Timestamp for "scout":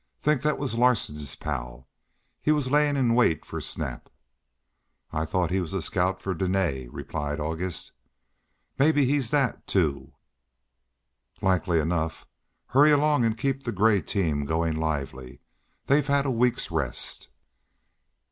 5.83-6.23